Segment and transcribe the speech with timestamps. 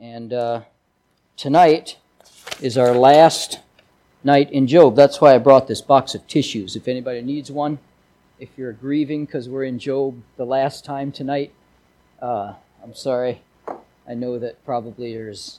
[0.00, 0.62] And uh,
[1.36, 1.98] tonight
[2.62, 3.58] is our last
[4.24, 4.96] night in Job.
[4.96, 6.74] That's why I brought this box of tissues.
[6.74, 7.78] If anybody needs one,
[8.38, 11.52] if you're grieving because we're in Job the last time tonight,
[12.22, 13.42] uh, I'm sorry.
[14.08, 15.58] I know that probably you're as,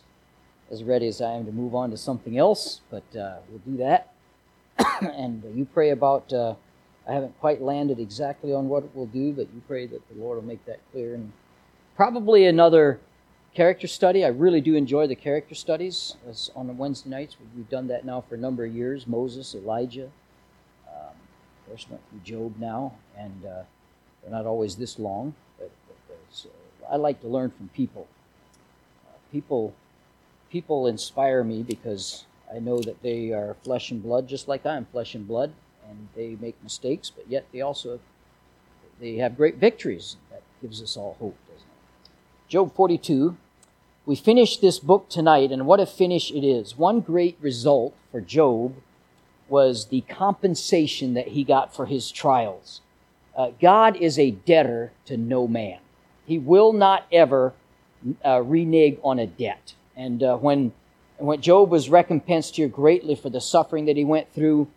[0.72, 3.78] as ready as I am to move on to something else, but uh, we'll do
[3.78, 4.12] that.
[5.02, 6.34] and you pray about.
[6.34, 6.56] Uh,
[7.08, 10.38] I haven't quite landed exactly on what we'll do, but you pray that the Lord
[10.38, 11.14] will make that clear.
[11.14, 11.32] And
[11.96, 13.00] probably another
[13.54, 14.24] character study.
[14.24, 16.16] I really do enjoy the character studies
[16.56, 17.36] on the Wednesday nights.
[17.56, 19.08] We've done that now for a number of years.
[19.08, 20.10] Moses, Elijah,
[20.88, 23.64] um, of course, went through Job now, and uh,
[24.22, 25.36] they're not always this long.
[25.60, 25.72] But,
[26.08, 28.08] but uh, I like to learn from people.
[29.08, 29.74] Uh, people,
[30.50, 34.78] people inspire me because I know that they are flesh and blood, just like I
[34.78, 35.52] am flesh and blood,
[35.90, 38.00] and they make mistakes, but yet they also
[39.00, 40.16] they have great victories.
[40.30, 41.36] That gives us all hope.
[42.52, 43.38] Job 42.
[44.06, 46.78] We finish this book tonight, and what a finish it is.
[46.78, 48.76] One great result for Job
[49.48, 52.82] was the compensation that he got for his trials.
[53.38, 55.80] Uh, God is a debtor to no man.
[56.26, 57.54] He will not ever
[58.26, 59.76] uh, renege on a debt.
[59.96, 60.74] And uh, when,
[61.20, 64.68] when Job was recompensed here greatly for the suffering that he went through,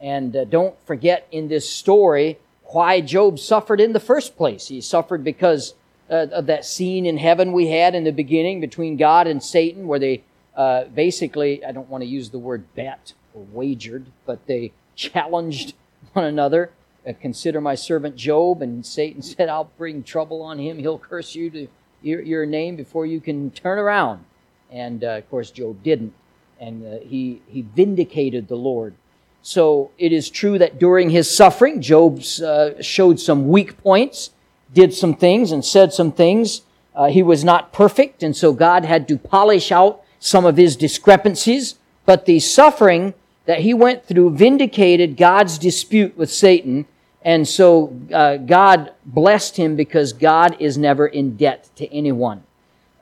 [0.00, 4.68] and uh, don't forget in this story why Job suffered in the first place.
[4.68, 5.74] He suffered because
[6.10, 9.86] uh, of that scene in heaven we had in the beginning between God and Satan,
[9.86, 10.22] where they
[10.56, 15.74] uh, basically, I don't want to use the word bet or wagered, but they challenged
[16.12, 16.70] one another.
[17.06, 20.78] Uh, consider my servant Job, and Satan said, I'll bring trouble on him.
[20.78, 21.68] He'll curse you to
[22.02, 24.24] your, your name before you can turn around.
[24.70, 26.14] And uh, of course, Job didn't.
[26.60, 28.94] And uh, he, he vindicated the Lord.
[29.42, 34.30] So it is true that during his suffering, Job uh, showed some weak points
[34.74, 36.62] did some things and said some things.
[36.94, 40.76] Uh, he was not perfect, and so God had to polish out some of his
[40.76, 41.76] discrepancies.
[42.06, 43.14] But the suffering
[43.46, 46.86] that he went through vindicated God's dispute with Satan,
[47.22, 52.42] and so uh, God blessed him because God is never in debt to anyone.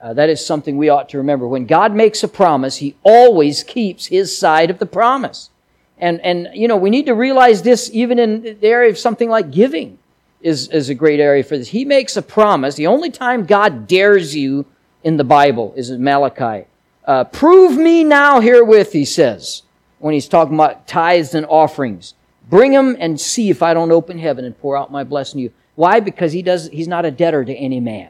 [0.01, 1.47] Uh, that is something we ought to remember.
[1.47, 5.49] When God makes a promise, He always keeps His side of the promise.
[5.97, 9.29] And, and, you know, we need to realize this even in the area of something
[9.29, 9.97] like giving
[10.43, 11.69] is, is a great area for this.
[11.69, 12.75] He makes a promise.
[12.75, 14.65] The only time God dares you
[15.03, 16.67] in the Bible is in Malachi.
[17.05, 19.63] Uh, Prove me now herewith, he says,
[19.99, 22.13] when he's talking about tithes and offerings.
[22.49, 25.43] Bring them and see if I don't open heaven and pour out my blessing to
[25.43, 25.53] you.
[25.75, 26.01] Why?
[26.01, 28.09] Because he does, he's not a debtor to any man.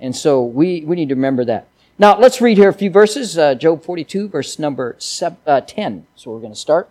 [0.00, 1.68] And so we, we need to remember that.
[1.98, 3.36] Now, let's read here a few verses.
[3.36, 6.06] Uh, Job 42, verse number seven, uh, 10.
[6.14, 6.88] So we're going to start.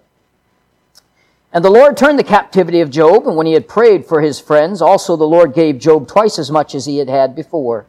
[1.54, 4.40] And the Lord turned the captivity of Job, and when he had prayed for his
[4.40, 7.86] friends, also the Lord gave Job twice as much as he had had before.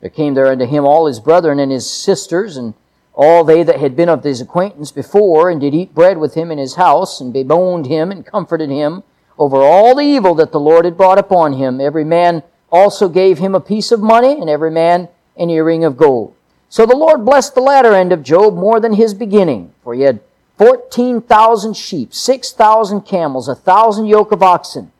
[0.00, 2.74] There came there unto him all his brethren and his sisters, and
[3.14, 6.50] all they that had been of his acquaintance before, and did eat bread with him
[6.50, 9.02] in his house, and bemoaned him, and comforted him
[9.38, 11.80] over all the evil that the Lord had brought upon him.
[11.80, 15.96] Every man also gave him a piece of money, and every man an earring of
[15.96, 16.34] gold.
[16.68, 20.02] So the Lord blessed the latter end of Job more than his beginning, for he
[20.02, 20.20] had
[20.60, 24.92] 14,000 sheep, 6,000 camels, a thousand yoke of oxen,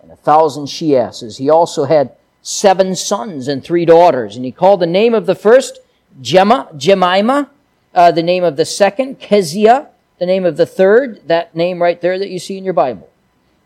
[0.00, 1.38] and a thousand she asses.
[1.38, 4.36] He also had seven sons and three daughters.
[4.36, 5.80] And he called the name of the first
[6.20, 7.50] Gemma, Jemima,
[7.92, 9.88] uh, the name of the second Keziah,
[10.20, 13.10] the name of the third, that name right there that you see in your Bible.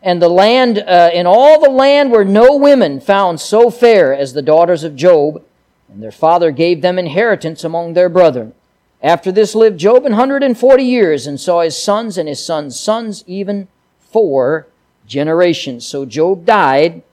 [0.01, 4.33] And the land, uh, in all the land were no women found so fair as
[4.33, 5.43] the daughters of Job,
[5.87, 8.55] and their father gave them inheritance among their brethren.
[9.01, 12.43] After this lived Job an hundred and forty years and saw his sons and his
[12.43, 13.67] sons' sons, even
[13.99, 14.67] four
[15.05, 15.85] generations.
[15.85, 17.03] So Job died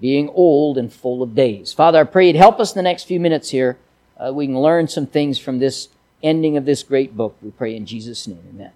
[0.00, 1.72] being old and full of days.
[1.72, 3.78] Father, I pray you'd help us in the next few minutes here.
[4.16, 5.88] Uh, we can learn some things from this
[6.22, 7.36] ending of this great book.
[7.42, 8.42] We pray in Jesus' name.
[8.50, 8.72] Amen.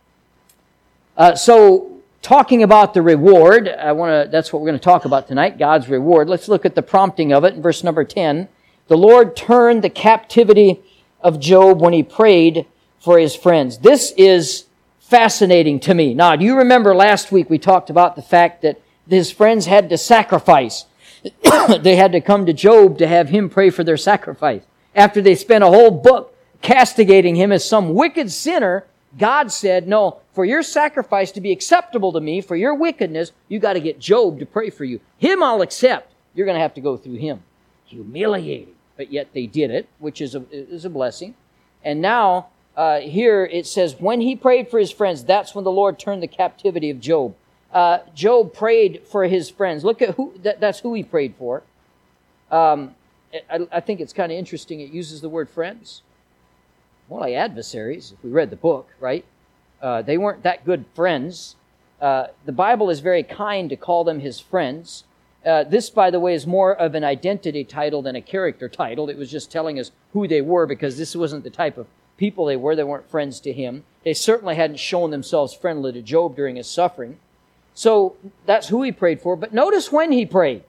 [1.17, 4.31] Uh, so, talking about the reward, I want to.
[4.31, 5.59] That's what we're going to talk about tonight.
[5.59, 6.29] God's reward.
[6.29, 8.49] Let's look at the prompting of it in verse number ten.
[8.89, 10.81] The Lord turned the captivity
[11.21, 12.67] of Job when he prayed
[12.99, 13.79] for his friends.
[13.79, 14.65] This is
[15.01, 16.15] fascinating to me.
[16.15, 19.89] Now, do you remember last week we talked about the fact that his friends had
[19.89, 20.85] to sacrifice?
[21.81, 24.63] they had to come to Job to have him pray for their sacrifice.
[24.95, 28.85] After they spent a whole book castigating him as some wicked sinner,
[29.17, 33.59] God said, no, for your sacrifice to be acceptable to me, for your wickedness, you
[33.59, 35.01] got to get Job to pray for you.
[35.19, 36.13] Him I'll accept.
[36.35, 37.43] You're going to have to go through him.
[37.87, 41.35] Humiliating but yet they did it, which is a, is a blessing.
[41.83, 45.71] And now, uh, here it says, when he prayed for his friends, that's when the
[45.71, 47.35] Lord turned the captivity of Job.
[47.73, 49.85] Uh, Job prayed for his friends.
[49.85, 51.63] Look at who, that, that's who he prayed for.
[52.51, 52.95] Um,
[53.51, 54.81] I, I think it's kind of interesting.
[54.81, 56.03] It uses the word friends.
[57.09, 59.25] more like adversaries, if we read the book, right?
[59.81, 61.57] Uh, they weren't that good friends.
[62.01, 65.05] Uh, the Bible is very kind to call them his friends.
[65.49, 69.09] Uh, this, by the way, is more of an identity title than a character title.
[69.09, 71.87] It was just telling us who they were because this wasn't the type of
[72.19, 72.77] people they were.
[72.77, 73.85] They weren't friends to him.
[74.05, 77.19] They certainly hadn't shown themselves friendly to Job during his suffering.
[77.73, 79.37] So that's who he prayed for.
[79.37, 80.65] But notice when he prayed.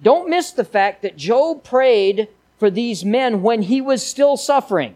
[0.00, 2.28] Don't miss the fact that Job prayed
[2.58, 4.94] for these men when he was still suffering.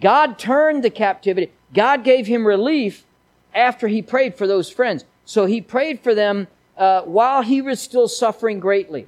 [0.00, 1.52] God turned the captivity.
[1.72, 3.04] God gave him relief
[3.54, 5.04] after he prayed for those friends.
[5.24, 9.06] So he prayed for them uh, while he was still suffering greatly.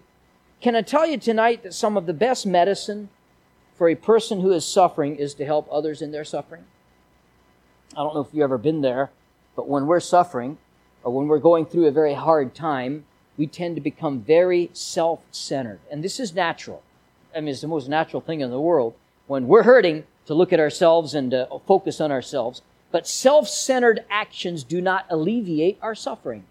[0.61, 3.09] Can I tell you tonight that some of the best medicine
[3.77, 6.65] for a person who is suffering is to help others in their suffering?
[7.93, 9.11] I don't know if you've ever been there,
[9.55, 10.59] but when we're suffering
[11.05, 13.05] or when we're going through a very hard time,
[13.37, 15.79] we tend to become very self centered.
[15.91, 16.83] And this is natural.
[17.35, 18.95] I mean, it's the most natural thing in the world.
[19.27, 22.61] When we're hurting, to look at ourselves and uh, focus on ourselves.
[22.93, 26.45] But self centered actions do not alleviate our suffering.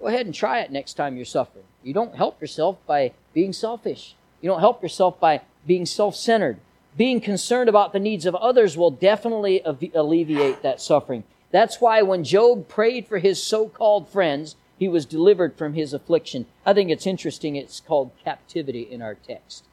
[0.00, 1.64] Go ahead and try it next time you're suffering.
[1.82, 4.14] You don't help yourself by being selfish.
[4.40, 6.58] You don't help yourself by being self centered.
[6.96, 9.60] Being concerned about the needs of others will definitely
[9.94, 11.24] alleviate that suffering.
[11.52, 15.92] That's why when Job prayed for his so called friends, he was delivered from his
[15.92, 16.46] affliction.
[16.64, 19.64] I think it's interesting, it's called captivity in our text.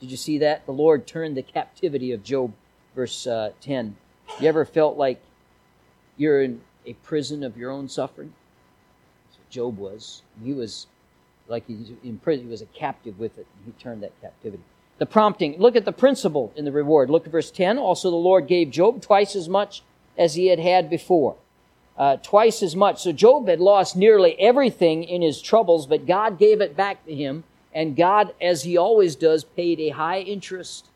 [0.00, 0.64] Did you see that?
[0.66, 2.54] The Lord turned the captivity of Job,
[2.94, 3.96] verse uh, 10.
[4.40, 5.20] You ever felt like
[6.16, 8.32] you're in a prison of your own suffering?
[9.54, 10.22] Job was.
[10.42, 10.86] He was
[11.48, 14.62] like in prison, he was a captive with it, he turned that captivity.
[14.98, 17.10] The prompting, look at the principle in the reward.
[17.10, 17.78] Look at verse 10.
[17.78, 19.82] Also, the Lord gave Job twice as much
[20.16, 21.36] as he had had before
[21.96, 23.02] uh, twice as much.
[23.02, 27.14] So Job had lost nearly everything in his troubles, but God gave it back to
[27.14, 30.88] him, and God, as he always does, paid a high interest.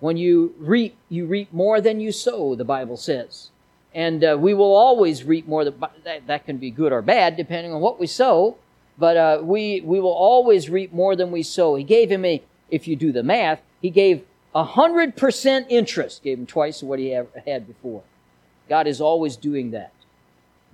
[0.00, 3.50] When you reap, you reap more than you sow, the Bible says.
[3.96, 5.64] And uh, we will always reap more.
[5.64, 8.56] That, that can be good or bad, depending on what we sow.
[8.96, 11.74] But uh, we, we will always reap more than we sow.
[11.74, 14.22] He gave him a, if you do the math, he gave
[14.54, 16.22] a hundred percent interest.
[16.22, 18.02] Gave him twice what he had before.
[18.68, 19.92] God is always doing that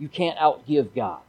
[0.03, 1.21] you can't outgive God.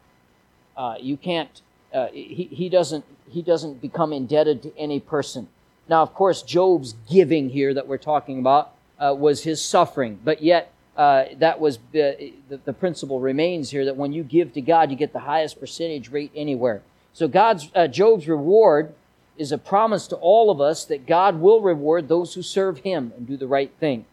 [0.76, 1.62] Uh, you can't.
[1.94, 3.06] Uh, he, he doesn't.
[3.30, 5.48] He doesn't become indebted to any person.
[5.88, 10.42] Now, of course, Job's giving here that we're talking about uh, was his suffering, but
[10.42, 14.92] yet uh, that was the, the principle remains here that when you give to God,
[14.92, 16.82] you get the highest percentage rate anywhere.
[17.14, 18.94] So God's uh, Job's reward
[19.38, 23.12] is a promise to all of us that God will reward those who serve Him
[23.18, 24.06] and do the right thing.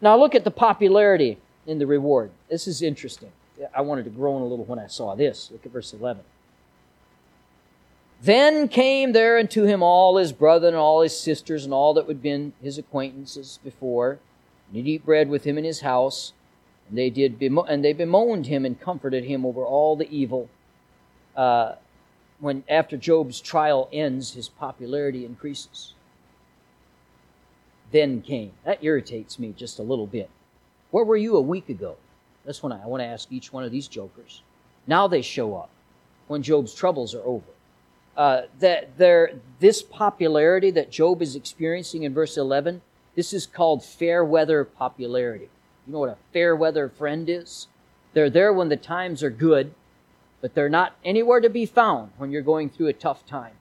[0.00, 2.30] Now look at the popularity in the reward.
[2.48, 3.32] This is interesting.
[3.74, 5.50] I wanted to groan a little when I saw this.
[5.50, 6.22] Look at verse 11.
[8.22, 12.06] Then came there unto him all his brethren and all his sisters and all that
[12.06, 14.18] had been his acquaintances before,
[14.70, 16.32] and did eat bread with him in his house.
[16.88, 20.48] And they did bemo- and they bemoaned him and comforted him over all the evil.
[21.36, 21.74] Uh,
[22.38, 25.94] when after Job's trial ends, his popularity increases.
[27.92, 28.52] Then came.
[28.64, 30.30] That irritates me just a little bit.
[30.90, 31.96] Where were you a week ago?
[32.44, 34.42] That's when I, I want to ask each one of these jokers.
[34.86, 35.70] Now they show up
[36.26, 37.44] when Job's troubles are over.
[38.16, 42.82] Uh, that there, this popularity that Job is experiencing in verse 11,
[43.14, 45.48] this is called fair weather popularity.
[45.86, 47.66] You know what a fair weather friend is?
[48.12, 49.74] They're there when the times are good,
[50.40, 53.54] but they're not anywhere to be found when you're going through a tough time.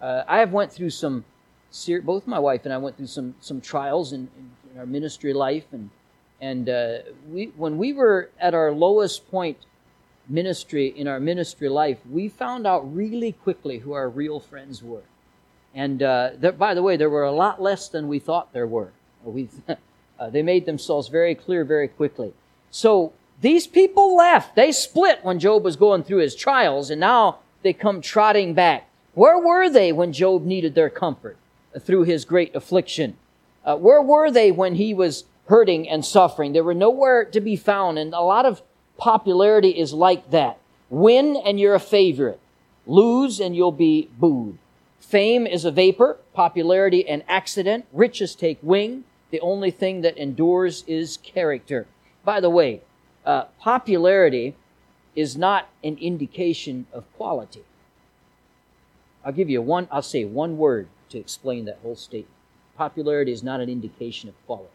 [0.00, 1.24] Uh, I have went through some,
[2.02, 4.28] both my wife and I went through some some trials in,
[4.72, 5.90] in our ministry life, and
[6.40, 9.58] and uh, we, when we were at our lowest point
[10.28, 15.02] ministry in our ministry life, we found out really quickly who our real friends were.
[15.74, 18.66] And uh, there, by the way, there were a lot less than we thought there
[18.66, 18.92] were.
[19.24, 19.48] We,
[20.18, 22.32] uh, they made themselves very clear very quickly.
[22.70, 24.56] So these people left.
[24.56, 28.88] They split when Job was going through his trials, and now they come trotting back.
[29.14, 31.36] Where were they when Job needed their comfort
[31.80, 33.16] through his great affliction?
[33.64, 36.52] Uh, where were they when he was hurting and suffering.
[36.52, 38.62] They were nowhere to be found, and a lot of
[38.96, 40.58] popularity is like that.
[40.88, 42.40] Win and you're a favorite.
[42.86, 44.58] Lose and you'll be booed.
[45.00, 49.04] Fame is a vapor, popularity an accident, riches take wing.
[49.30, 51.86] The only thing that endures is character.
[52.24, 52.82] By the way,
[53.24, 54.54] uh, popularity
[55.16, 57.64] is not an indication of quality.
[59.24, 62.34] I'll give you one, I'll say one word to explain that whole statement.
[62.76, 64.70] Popularity is not an indication of quality.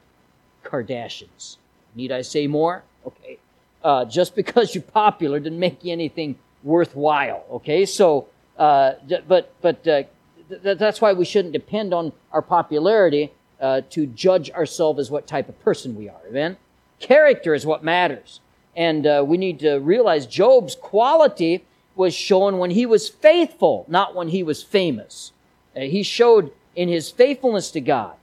[0.63, 1.57] Kardashians.
[1.95, 2.83] Need I say more?
[3.05, 3.39] Okay.
[3.83, 7.45] Uh, just because you're popular didn't make you anything worthwhile.
[7.51, 8.27] Okay, so
[8.57, 8.93] uh,
[9.27, 10.03] but but uh,
[10.49, 15.27] th- that's why we shouldn't depend on our popularity uh, to judge ourselves as what
[15.27, 16.21] type of person we are.
[16.27, 16.57] Amen?
[16.99, 18.39] Character is what matters.
[18.75, 21.63] And uh, we need to realize Job's quality
[21.95, 25.31] was shown when he was faithful, not when he was famous.
[25.75, 28.15] Uh, he showed in his faithfulness to God.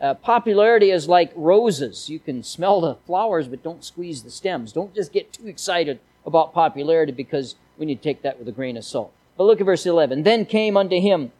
[0.00, 2.08] Uh, popularity is like roses.
[2.08, 4.72] You can smell the flowers, but don't squeeze the stems.
[4.72, 8.52] Don't just get too excited about popularity because we need to take that with a
[8.52, 9.12] grain of salt.
[9.36, 10.22] But look at verse 11.
[10.22, 11.32] Then came unto him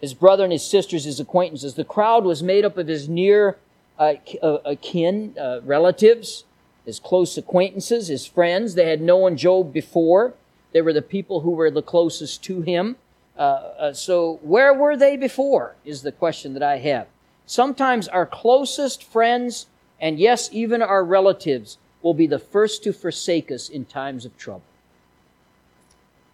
[0.00, 1.74] his brother and his sisters, his acquaintances.
[1.74, 3.58] The crowd was made up of his near
[3.98, 6.44] uh, uh, kin, uh, relatives,
[6.84, 8.74] his close acquaintances, his friends.
[8.74, 10.34] They had known Job before.
[10.72, 12.96] They were the people who were the closest to him.
[13.36, 15.76] Uh, uh, so, where were they before?
[15.84, 17.06] Is the question that I have.
[17.46, 19.66] Sometimes our closest friends,
[20.00, 24.36] and yes, even our relatives, will be the first to forsake us in times of
[24.36, 24.62] trouble.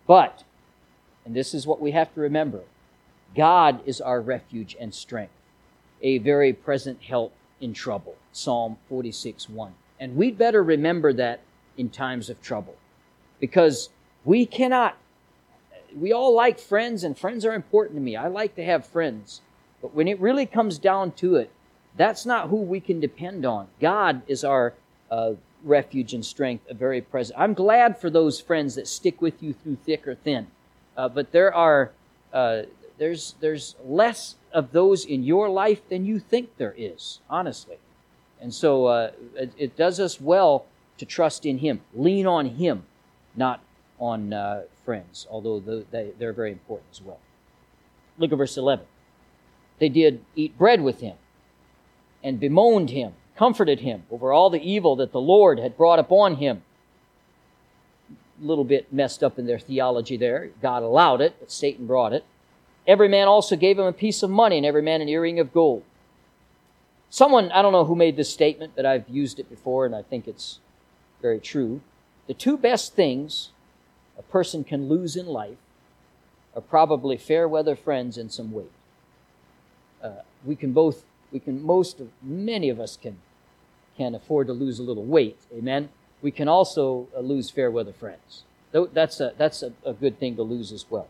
[0.06, 0.44] But,
[1.24, 2.60] and this is what we have to remember
[3.34, 5.32] God is our refuge and strength,
[6.02, 8.16] a very present help in trouble.
[8.32, 9.74] Psalm 46 1.
[10.00, 11.40] And we'd better remember that
[11.76, 12.74] in times of trouble
[13.40, 13.88] because
[14.24, 14.96] we cannot,
[15.96, 18.16] we all like friends and friends are important to me.
[18.16, 19.40] I like to have friends.
[19.80, 21.50] But when it really comes down to it,
[21.96, 23.68] that's not who we can depend on.
[23.80, 24.74] God is our
[25.10, 25.32] uh,
[25.64, 27.38] refuge and strength, a very present.
[27.38, 30.46] I'm glad for those friends that stick with you through thick or thin.
[30.96, 31.90] Uh, but there are
[32.32, 32.62] uh,
[33.02, 37.78] there's there's less of those in your life than you think there is, honestly.
[38.40, 40.66] And so uh, it, it, does us well
[40.98, 42.84] to trust in Him, lean on Him,
[43.34, 43.60] not
[43.98, 47.18] on uh, friends, although the, they, they're very important as well.
[48.18, 48.84] Look at verse 11.
[49.80, 51.16] They did eat bread with him
[52.22, 56.36] and bemoaned him, comforted him over all the evil that the Lord had brought upon
[56.36, 56.62] him.
[58.40, 60.50] A little bit messed up in their theology there.
[60.60, 62.24] God allowed it, but Satan brought it.
[62.86, 65.52] Every man also gave him a piece of money, and every man an earring of
[65.52, 65.84] gold.
[67.10, 70.02] Someone, I don't know who made this statement, but I've used it before, and I
[70.02, 70.58] think it's
[71.20, 71.80] very true.
[72.26, 73.50] The two best things
[74.18, 75.58] a person can lose in life
[76.54, 78.72] are probably fair weather friends and some weight.
[80.02, 83.18] Uh, we can both, we can, most of, many of us can,
[83.96, 85.38] can afford to lose a little weight.
[85.56, 85.88] Amen.
[86.20, 88.42] We can also uh, lose fair weather friends.
[88.72, 91.08] That's a, that's a, a good thing to lose as well.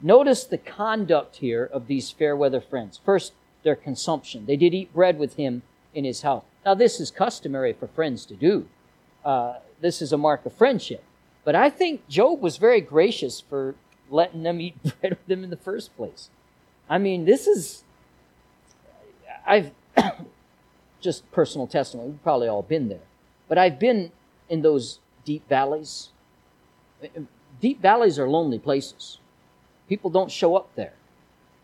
[0.00, 3.00] Notice the conduct here of these fair weather friends.
[3.04, 3.32] First,
[3.62, 4.46] their consumption.
[4.46, 5.62] They did eat bread with him
[5.94, 6.44] in his house.
[6.64, 8.66] Now, this is customary for friends to do.
[9.24, 11.02] Uh, this is a mark of friendship.
[11.44, 13.74] But I think Job was very gracious for
[14.10, 16.30] letting them eat bread with him in the first place.
[16.88, 17.84] I mean, this is.
[19.46, 19.72] I've.
[21.04, 22.10] just personal testimony.
[22.10, 23.06] We've probably all been there.
[23.46, 24.10] But I've been
[24.48, 26.08] in those deep valleys.
[27.60, 29.18] Deep valleys are lonely places.
[29.88, 30.94] People don't show up there.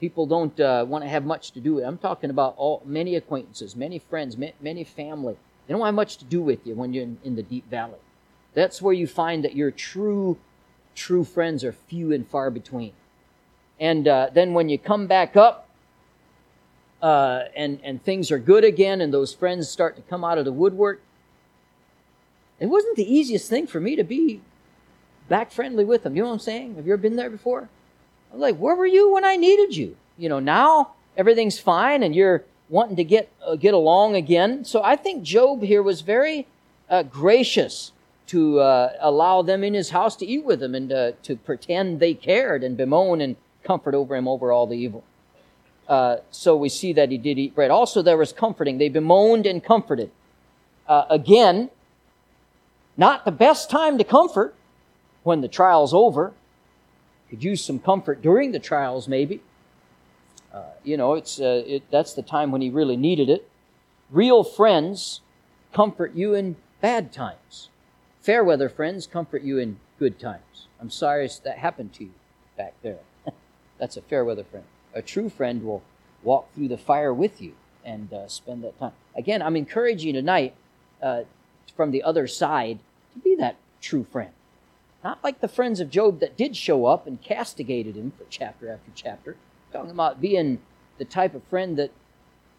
[0.00, 1.87] People don't uh, want to have much to do with it.
[1.87, 5.37] I'm talking about all many acquaintances, many friends, many family.
[5.67, 7.99] They don't have much to do with you when you're in, in the deep valley.
[8.55, 10.39] That's where you find that your true,
[10.95, 12.93] true friends are few and far between.
[13.79, 15.69] And uh, then when you come back up,
[17.03, 20.45] uh, and and things are good again, and those friends start to come out of
[20.45, 21.00] the woodwork.
[22.59, 24.43] It wasn't the easiest thing for me to be
[25.29, 26.15] back friendly with them.
[26.15, 26.75] You know what I'm saying?
[26.75, 27.71] Have you ever been there before?
[28.32, 29.96] I'm like, where were you when I needed you?
[30.18, 34.64] You know, now everything's fine and you're wanting to get uh, get along again.
[34.64, 36.46] So I think Job here was very
[36.88, 37.92] uh, gracious
[38.28, 41.99] to uh, allow them in his house to eat with him and uh, to pretend
[41.99, 45.02] they cared and bemoan and comfort over him over all the evil.
[45.88, 47.72] Uh, so we see that he did eat bread.
[47.72, 48.78] Also, there was comforting.
[48.78, 50.12] They bemoaned and comforted.
[50.87, 51.70] Uh, again,
[52.96, 54.54] not the best time to comfort
[55.25, 56.32] when the trial's over
[57.30, 59.40] could use some comfort during the trials, maybe.
[60.52, 63.49] Uh, you know, it's uh, it, that's the time when he really needed it.
[64.10, 65.20] Real friends
[65.72, 67.68] comfort you in bad times.
[68.20, 70.66] Fair weather friends comfort you in good times.
[70.80, 72.10] I'm sorry that happened to you
[72.56, 72.99] back there.
[73.78, 74.66] that's a fair weather friend.
[74.92, 75.82] A true friend will
[76.22, 78.92] walk through the fire with you and uh, spend that time.
[79.16, 80.54] Again, I'm encouraging tonight
[81.00, 81.22] uh,
[81.76, 82.80] from the other side
[83.12, 84.32] to be that true friend.
[85.02, 88.71] Not like the friends of Job that did show up and castigated him for chapter
[88.71, 89.37] after chapter.
[89.73, 90.59] talking about being
[90.99, 91.92] the type of friend that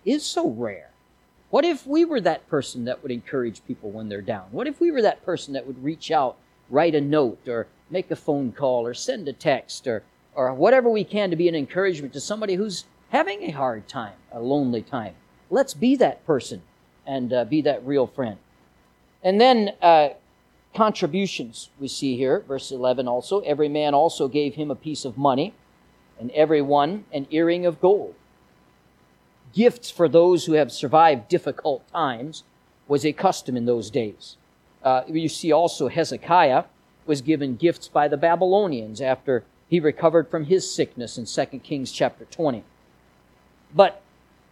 [0.06, 0.92] is so rare.
[1.50, 4.46] What if we were that person that would encourage people when they're down?
[4.52, 6.38] What if we were that person that would reach out,
[6.70, 10.90] write a note, or make a phone call, or send a text, or, or whatever
[10.90, 14.82] we can to be an encouragement to somebody who's having a hard time, a lonely
[14.82, 15.14] time?
[15.50, 16.62] Let's be that person
[17.06, 18.38] and uh, be that real friend.
[19.22, 20.10] And then uh,
[20.74, 23.42] contributions we see here, verse 11 also.
[23.42, 25.54] Every man also gave him a piece of money,
[26.20, 28.16] and every one an earring of gold.
[29.54, 32.44] gifts for those who have survived difficult times
[32.88, 34.38] was a custom in those days.
[34.84, 36.64] Uh, you see also Hezekiah
[37.06, 41.92] was given gifts by the Babylonians after he recovered from his sickness in 2 Kings
[41.92, 42.64] chapter 20.
[43.74, 44.02] But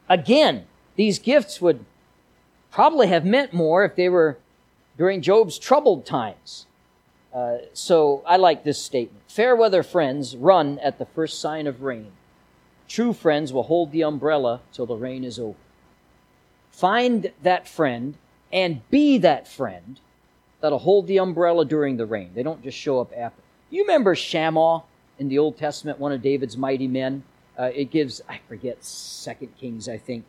[0.08, 1.86] again, these gifts would
[2.72, 4.38] probably have meant more if they were
[5.00, 6.68] during Job's troubled times.
[7.34, 9.24] Uh, so I like this statement.
[9.30, 12.12] Fair weather friends run at the first sign of rain.
[12.90, 15.58] True friends will hold the umbrella till the rain is over.
[16.70, 18.16] Find that friend
[18.52, 20.02] and be that friend
[20.60, 22.32] that'll hold the umbrella during the rain.
[22.36, 23.42] They don't just show up after.
[23.70, 24.84] You remember Shammah
[25.18, 27.24] in the Old Testament, one of David's mighty men?
[27.58, 30.26] Uh, it gives, I forget, Second Kings, I think.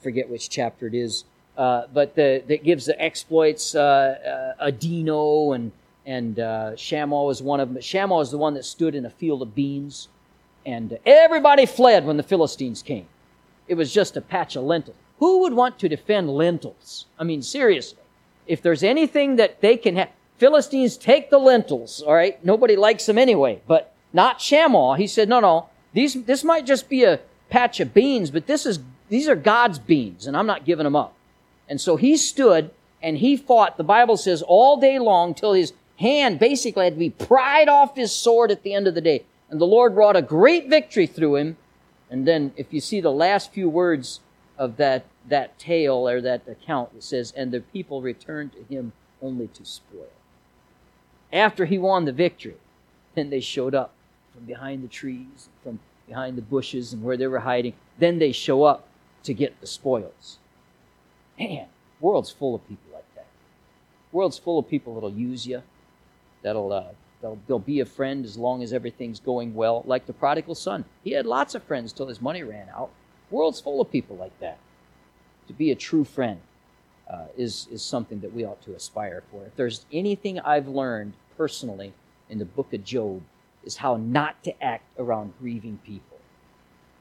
[0.00, 1.24] Forget which chapter it is.
[1.56, 5.72] Uh, but the, that gives the exploits uh, uh, Adino and
[6.04, 7.82] and uh, was one of them.
[7.82, 10.08] Shammah is the one that stood in a field of beans,
[10.64, 13.06] and everybody fled when the Philistines came.
[13.66, 14.96] It was just a patch of lentils.
[15.18, 17.06] Who would want to defend lentils?
[17.18, 17.98] I mean, seriously.
[18.46, 22.42] If there's anything that they can have, Philistines take the lentils, all right?
[22.44, 24.96] Nobody likes them anyway, but not Shammah.
[24.98, 27.18] He said, no, no, these, this might just be a
[27.50, 30.94] patch of beans, but this is, these are God's beans, and I'm not giving them
[30.94, 31.15] up.
[31.68, 32.70] And so he stood
[33.02, 36.98] and he fought, the Bible says, all day long till his hand basically had to
[36.98, 39.24] be pried off his sword at the end of the day.
[39.50, 41.56] And the Lord wrought a great victory through him.
[42.10, 44.20] And then if you see the last few words
[44.58, 48.92] of that, that tale or that account, it says, And the people returned to him
[49.22, 50.08] only to spoil.
[51.32, 52.56] After he won the victory,
[53.14, 53.92] then they showed up
[54.34, 57.74] from behind the trees, from behind the bushes and where they were hiding.
[57.98, 58.86] Then they show up
[59.24, 60.38] to get the spoils.
[61.38, 61.66] Man,
[62.00, 63.26] world's full of people like that.
[64.12, 65.62] World's full of people that'll use you,
[66.42, 66.84] that'll uh,
[67.20, 69.82] they'll, they'll be a friend as long as everything's going well.
[69.86, 72.90] Like the prodigal son, he had lots of friends till his money ran out.
[73.30, 74.58] World's full of people like that.
[75.48, 76.40] To be a true friend
[77.08, 79.44] uh, is is something that we ought to aspire for.
[79.44, 81.92] If there's anything I've learned personally
[82.28, 83.22] in the book of Job,
[83.64, 86.18] is how not to act around grieving people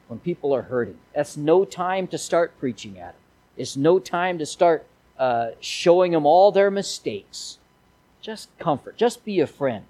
[0.08, 0.98] when people are hurting.
[1.13, 3.21] That's no time to start preaching at them.
[3.58, 4.86] It's no time to start
[5.18, 7.58] uh, showing them all their mistakes.
[8.22, 8.98] Just comfort.
[8.98, 9.86] Just be a friend.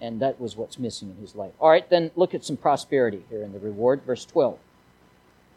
[0.00, 1.52] And that was what's missing in his life.
[1.60, 4.02] All right, then look at some prosperity here in the reward.
[4.02, 4.58] Verse 12.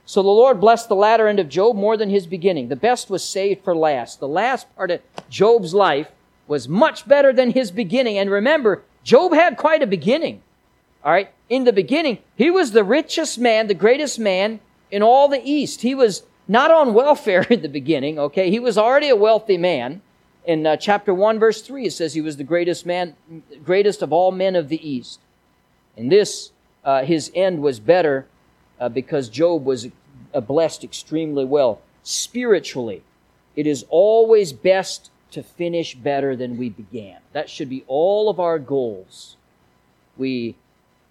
[0.05, 2.69] So the Lord blessed the latter end of Job more than his beginning.
[2.69, 4.19] The best was saved for last.
[4.19, 6.12] The last part of Job's life
[6.47, 8.17] was much better than his beginning.
[8.19, 10.43] And remember, Job had quite a beginning.
[11.03, 11.31] All right.
[11.49, 14.60] In the beginning, he was the richest man, the greatest man
[14.91, 15.81] in all the East.
[15.81, 18.49] He was not on welfare in the beginning, okay?
[18.49, 20.01] He was already a wealthy man.
[20.45, 23.15] In uh, chapter 1, verse 3, it says he was the greatest man,
[23.63, 25.19] greatest of all men of the East.
[25.97, 26.51] And this,
[26.84, 28.27] uh, his end was better
[28.79, 29.88] uh, because Job was
[30.41, 31.81] blessed extremely well.
[32.03, 33.01] Spiritually,
[33.55, 37.19] it is always best to finish better than we began.
[37.34, 39.38] That should be all of our goals.
[40.17, 40.55] We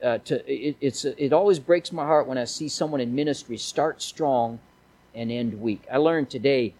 [0.03, 3.57] uh, to it, it's it always breaks my heart when I see someone in ministry
[3.57, 4.61] start strong
[5.14, 5.85] and end weak.
[5.92, 6.74] I learned today.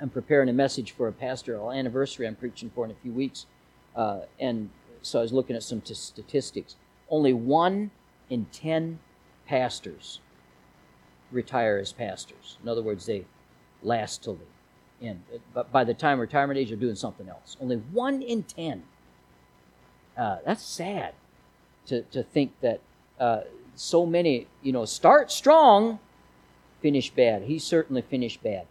[0.00, 3.46] I'm preparing a message for a pastoral anniversary I'm preaching for in a few weeks,
[3.94, 4.70] uh, and
[5.02, 6.76] so I was looking at some t- statistics.
[7.10, 7.90] Only one
[8.30, 8.98] in ten
[9.46, 10.20] pastors
[11.30, 12.56] retire as pastors.
[12.62, 13.26] In other words, they
[13.82, 15.22] last till the end.
[15.52, 17.56] But by the time retirement age, they're doing something else.
[17.60, 18.84] Only one in ten.
[20.16, 21.14] Uh, that's sad
[21.86, 22.80] to, to think that
[23.18, 23.42] uh,
[23.74, 25.98] so many, you know, start strong
[26.80, 27.42] finish bad.
[27.42, 28.66] He certainly finished bad.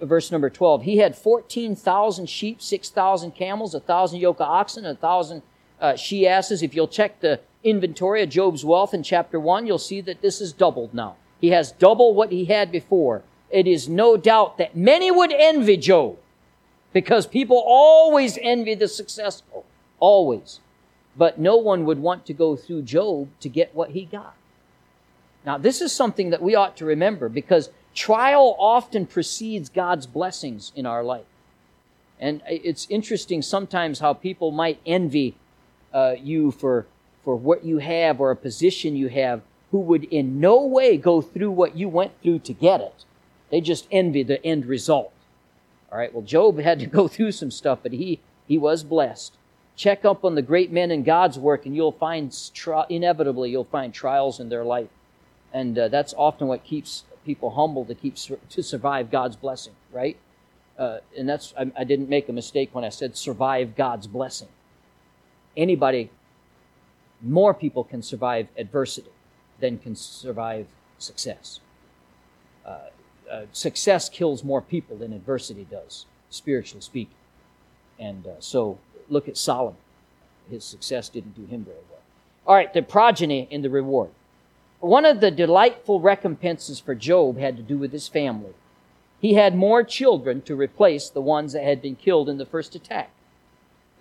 [0.00, 5.42] Verse number 12 He had 14,000 sheep, 6,000 camels, 1,000 yoke of oxen, 1,000
[5.80, 6.62] uh, she asses.
[6.62, 10.40] If you'll check the inventory of Job's wealth in chapter 1, you'll see that this
[10.40, 11.16] is doubled now.
[11.40, 13.22] He has double what he had before.
[13.50, 16.16] It is no doubt that many would envy Job
[16.92, 19.64] because people always envy the successful.
[20.00, 20.60] Always.
[21.16, 24.34] But no one would want to go through Job to get what he got.
[25.46, 30.72] Now, this is something that we ought to remember because trial often precedes God's blessings
[30.74, 31.24] in our life.
[32.18, 35.36] And it's interesting sometimes how people might envy
[35.94, 36.86] uh, you for,
[37.22, 41.22] for what you have or a position you have who would in no way go
[41.22, 43.04] through what you went through to get it.
[43.50, 45.12] They just envy the end result.
[45.92, 49.34] All right, well, Job had to go through some stuff, but he, he was blessed.
[49.76, 53.64] Check up on the great men in God's work, and you'll find, tri- inevitably, you'll
[53.64, 54.88] find trials in their life
[55.56, 58.16] and uh, that's often what keeps people humble to keep
[58.50, 60.18] to survive God's blessing, right?
[60.78, 64.48] Uh, and that's I, I didn't make a mistake when I said survive God's blessing.
[65.56, 66.10] Anybody,
[67.22, 69.08] more people can survive adversity
[69.58, 70.66] than can survive
[70.98, 71.60] success.
[72.66, 72.78] Uh,
[73.32, 77.16] uh, success kills more people than adversity does, spiritually speaking.
[77.98, 79.80] And uh, so look at Solomon.
[80.50, 82.02] His success didn't do him very well.
[82.46, 84.10] All right, the progeny in the reward.
[84.80, 88.52] One of the delightful recompenses for Job had to do with his family.
[89.20, 92.74] He had more children to replace the ones that had been killed in the first
[92.74, 93.10] attack.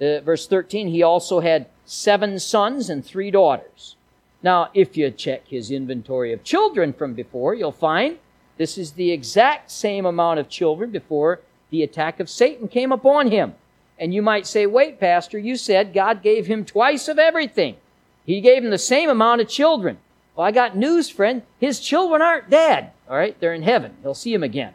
[0.01, 3.95] Uh, verse 13, he also had seven sons and three daughters.
[4.43, 8.17] Now, if you check his inventory of children from before, you'll find
[8.57, 13.31] this is the exact same amount of children before the attack of Satan came upon
[13.31, 13.55] him.
[13.97, 17.77] And you might say, wait, Pastor, you said God gave him twice of everything.
[18.25, 19.97] He gave him the same amount of children.
[20.36, 21.43] Well, I got news, friend.
[21.60, 22.91] His children aren't dead.
[23.10, 23.95] All right, they're in heaven.
[24.02, 24.74] He'll see them again.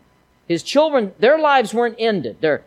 [0.49, 2.39] His children, their lives weren't ended.
[2.41, 2.65] They're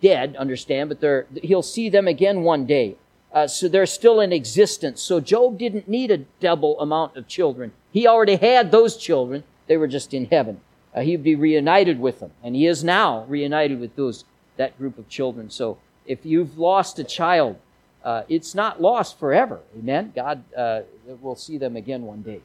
[0.00, 2.96] dead, understand, but they're, he'll see them again one day.
[3.32, 5.02] Uh, so they're still in existence.
[5.02, 7.72] So Job didn't need a double amount of children.
[7.92, 9.44] He already had those children.
[9.66, 10.60] They were just in heaven.
[10.94, 14.24] Uh, he'd be reunited with them, and he is now reunited with those
[14.56, 15.50] that group of children.
[15.50, 17.56] So if you've lost a child,
[18.04, 19.60] uh, it's not lost forever.
[19.78, 20.12] Amen.
[20.14, 20.82] God uh,
[21.20, 22.40] will see them again one day.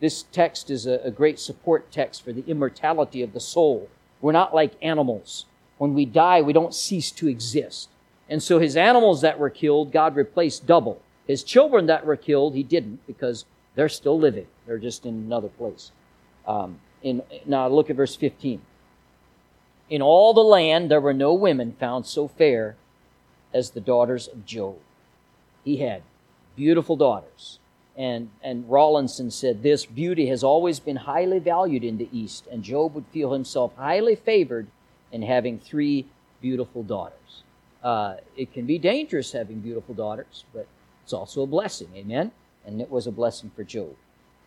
[0.00, 3.88] This text is a, a great support text for the immortality of the soul.
[4.20, 5.46] We're not like animals.
[5.78, 7.88] When we die, we don't cease to exist.
[8.28, 11.00] And so his animals that were killed, God replaced double.
[11.26, 14.46] His children that were killed, he didn't because they're still living.
[14.66, 15.92] They're just in another place.
[16.46, 18.60] Um, in, now look at verse 15.
[19.90, 22.76] In all the land there were no women found so fair
[23.54, 24.76] as the daughters of Job.
[25.64, 26.02] He had
[26.56, 27.58] beautiful daughters.
[27.96, 32.62] And, and Rawlinson said this beauty has always been highly valued in the East, and
[32.62, 34.66] Job would feel himself highly favored
[35.10, 36.06] in having three
[36.40, 37.42] beautiful daughters.
[37.82, 40.66] Uh, it can be dangerous having beautiful daughters, but
[41.02, 41.88] it's also a blessing.
[41.94, 42.32] Amen?
[42.64, 43.94] And it was a blessing for Job.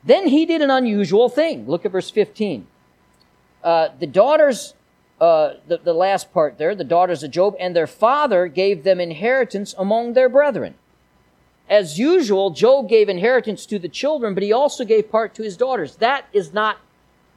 [0.04, 1.68] Then he did an unusual thing.
[1.68, 2.68] Look at verse 15.
[3.64, 4.75] Uh, the daughters,
[5.20, 9.00] uh, the, the last part there, the daughters of Job, and their father gave them
[9.00, 10.76] inheritance among their brethren.
[11.70, 15.58] As usual, Job gave inheritance to the children, but he also gave part to his
[15.58, 15.96] daughters.
[15.96, 16.78] That is not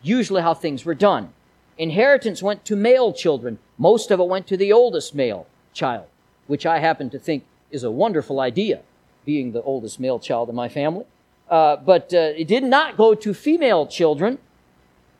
[0.03, 1.33] usually how things were done.
[1.79, 3.59] Inheritance went to male children.
[3.79, 6.07] Most of it went to the oldest male child,
[6.47, 8.81] which I happen to think is a wonderful idea,
[9.25, 11.05] being the oldest male child in my family.
[11.49, 14.38] Uh, but uh, it did not go to female children.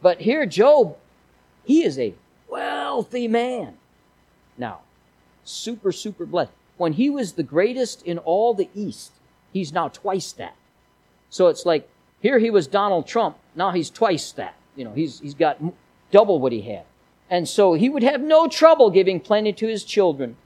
[0.03, 0.97] But here, Job,
[1.65, 2.15] he is a
[2.99, 3.75] wealthy man.
[4.57, 4.81] Now,
[5.45, 6.51] super, super blessed.
[6.79, 9.13] When he was the greatest in all the East,
[9.53, 10.57] he's now twice that.
[11.31, 11.89] So it's like
[12.21, 14.57] here he was Donald Trump, now he's twice that.
[14.75, 15.63] You know, he's, he's got
[16.11, 16.85] double what he had.
[17.31, 20.37] And so he would have no trouble giving plenty to his children.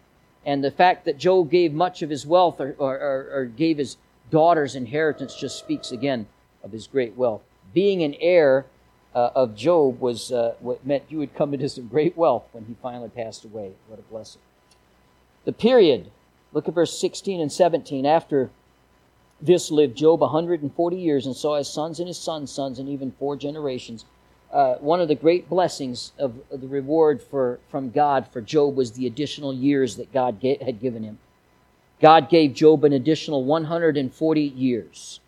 [0.44, 2.98] And the fact that Job gave much of his wealth or, or,
[3.32, 3.96] or gave his
[4.30, 6.26] daughter's inheritance just speaks again
[6.62, 7.40] of his great wealth.
[7.72, 8.66] Being an heir
[9.14, 12.64] uh, of Job was uh, what meant you would come into some great wealth when
[12.64, 13.72] he finally passed away.
[13.88, 14.40] What a blessing.
[15.44, 16.11] The period,
[16.53, 18.07] look at verse 16 and 17.
[18.07, 18.51] After
[19.40, 23.12] this lived Job 140 years and saw his sons and his sons' sons and even
[23.12, 24.05] four generations
[24.53, 28.77] uh, one of the great blessings of, of, the reward for, from God for Job
[28.77, 31.18] was the additional years that God get, had given him.
[32.03, 35.20] God gave Job an additional 140 years.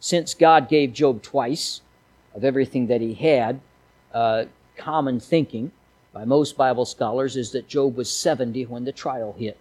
[0.00, 1.82] Since God gave Job twice
[2.34, 3.60] of everything that he had,
[4.12, 4.44] uh,
[4.76, 5.72] common thinking
[6.12, 9.58] by most Bible scholars is that Job was 70 when the trial hit.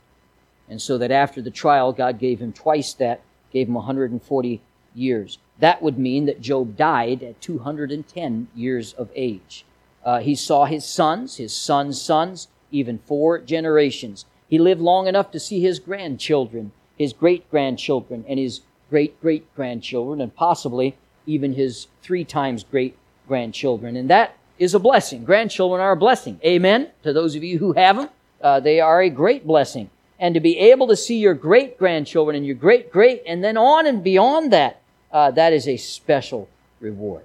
[0.69, 4.61] And so that after the trial, God gave him twice that, gave him 140
[4.93, 5.37] years.
[5.59, 9.65] That would mean that Job died at 210 years of age.
[10.03, 14.25] Uh, he saw his sons, his sons' sons, even four generations.
[14.49, 19.53] He lived long enough to see his grandchildren, his great grandchildren, and his great great
[19.55, 23.95] grandchildren, and possibly even his three times great grandchildren.
[23.95, 25.23] And that is a blessing.
[25.23, 26.39] Grandchildren are a blessing.
[26.45, 26.89] Amen.
[27.03, 28.09] To those of you who have them,
[28.41, 29.89] uh, they are a great blessing.
[30.19, 33.57] And to be able to see your great grandchildren and your great great, and then
[33.57, 34.81] on and beyond that,
[35.11, 36.47] uh, that is a special
[36.79, 37.23] reward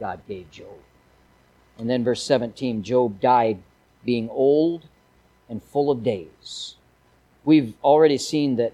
[0.00, 0.78] God gave Job.
[1.78, 3.58] And then verse 17 Job died
[4.04, 4.86] being old
[5.48, 6.76] and full of days.
[7.44, 8.72] We've already seen that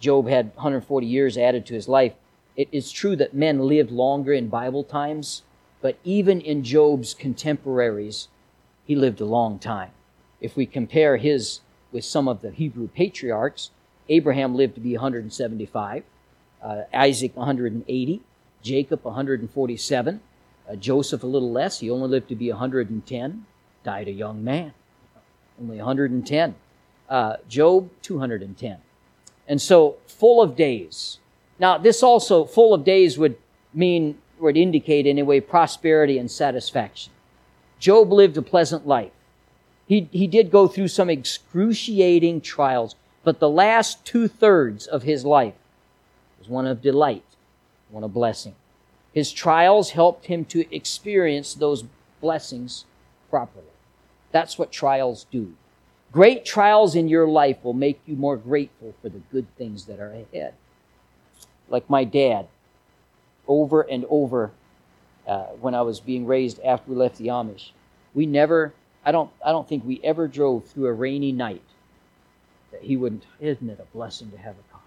[0.00, 2.14] Job had 140 years added to his life.
[2.56, 5.42] It is true that men lived longer in Bible times,
[5.80, 8.28] but even in Job's contemporaries,
[8.84, 9.90] he lived a long time.
[10.40, 13.70] If we compare his with some of the Hebrew patriarchs,
[14.08, 16.04] Abraham lived to be 175
[16.64, 18.22] uh, Isaac 180,
[18.62, 20.20] Jacob 147,
[20.68, 21.80] uh, Joseph a little less.
[21.80, 23.46] He only lived to be 110,
[23.84, 24.72] died a young man,
[25.60, 26.54] only 110.
[27.06, 28.78] Uh, Job 210.
[29.46, 31.18] And so full of days.
[31.58, 33.36] Now, this also, full of days would
[33.72, 37.12] mean, would indicate anyway, prosperity and satisfaction.
[37.78, 39.12] Job lived a pleasant life.
[39.86, 45.24] He, he did go through some excruciating trials, but the last two thirds of his
[45.24, 45.54] life
[46.38, 47.24] was one of delight,
[47.90, 48.54] one of blessing.
[49.12, 51.84] His trials helped him to experience those
[52.20, 52.84] blessings
[53.30, 53.66] properly.
[54.32, 55.54] That's what trials do.
[56.10, 60.00] Great trials in your life will make you more grateful for the good things that
[60.00, 60.54] are ahead.
[61.74, 62.46] Like my dad,
[63.48, 64.52] over and over
[65.26, 67.72] uh, when I was being raised after we left the Amish,
[68.14, 68.72] we never,
[69.04, 71.66] I don't, I don't think we ever drove through a rainy night
[72.70, 73.24] that he wouldn't.
[73.40, 74.82] Isn't it a blessing to have a car?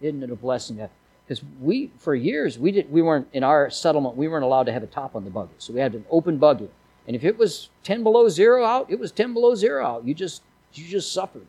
[0.00, 0.88] Isn't it a blessing to?
[1.24, 4.16] Because we, for years, we did, we weren't in our settlement.
[4.16, 6.38] We weren't allowed to have a top on the buggy, so we had an open
[6.38, 6.70] buggy.
[7.06, 10.06] And if it was ten below zero out, it was ten below zero out.
[10.06, 10.40] You just,
[10.72, 11.46] you just suffered.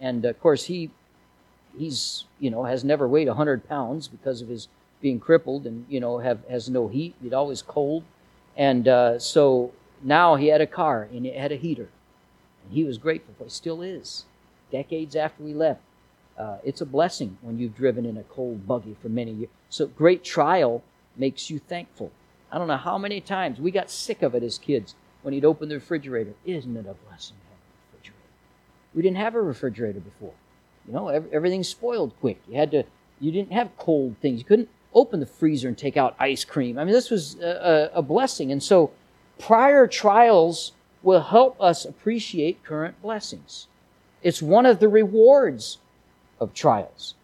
[0.00, 0.90] And of course, he,
[1.78, 4.68] he's, you know, has never weighed hundred pounds because of his
[5.00, 7.14] being crippled and you know have has no heat.
[7.22, 8.04] He's always cold,
[8.56, 11.88] and uh, so now he had a car and it had a heater,
[12.64, 13.44] and he was grateful for.
[13.44, 14.24] It still is,
[14.72, 15.80] decades after we left.
[16.38, 19.50] Uh, it's a blessing when you've driven in a cold buggy for many years.
[19.68, 20.82] So great trial
[21.16, 22.10] makes you thankful.
[22.50, 25.44] I don't know how many times we got sick of it as kids when he'd
[25.44, 26.34] open the refrigerator.
[26.44, 28.30] Isn't it a blessing to have a refrigerator?
[28.94, 30.34] We didn't have a refrigerator before.
[30.86, 32.40] You know, everything spoiled quick.
[32.48, 32.84] You had to.
[33.20, 34.38] You didn't have cold things.
[34.38, 36.78] You couldn't open the freezer and take out ice cream.
[36.78, 38.52] I mean, this was a, a blessing.
[38.52, 38.90] And so
[39.38, 43.66] prior trials will help us appreciate current blessings.
[44.22, 45.78] It's one of the rewards
[46.40, 47.14] of trials.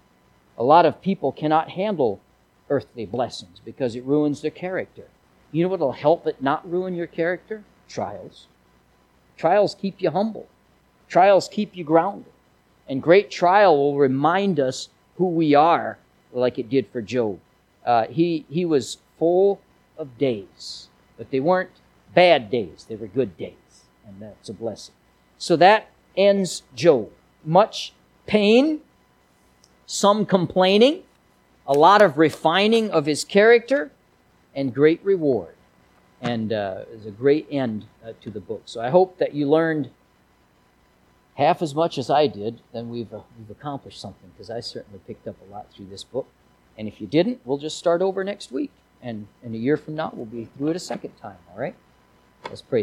[0.59, 2.21] A lot of people cannot handle
[2.69, 5.05] earthly blessings because it ruins their character.
[5.53, 7.65] You know what will help it not ruin your character?
[7.89, 8.47] Trials.
[9.37, 10.47] Trials keep you humble.
[11.09, 12.33] Trials keep you grounded.
[12.91, 15.99] And great trial will remind us who we are,
[16.33, 17.41] like it did for Job
[17.85, 19.61] uh, he, he was full
[19.97, 21.71] of days, but they weren't
[22.15, 23.55] bad days, they were good days,
[24.07, 24.95] and that's a blessing.
[25.39, 27.11] So that ends Job.
[27.45, 27.93] Much
[28.27, 28.81] pain,
[29.87, 31.03] some complaining,
[31.67, 33.91] a lot of refining of his character,
[34.55, 35.55] and great reward.
[36.21, 38.63] And uh, it's a great end uh, to the book.
[38.67, 39.91] So I hope that you learned
[41.35, 45.01] half as much as I did, then we've, uh, we've accomplished something, because I certainly
[45.07, 46.27] picked up a lot through this book.
[46.79, 48.71] And if you didn't, we'll just start over next week.
[49.03, 51.75] And in a year from now, we'll be through it a second time, all right?
[52.45, 52.79] Let's pray.